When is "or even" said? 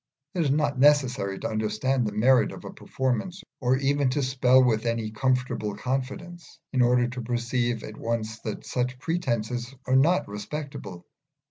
3.59-4.09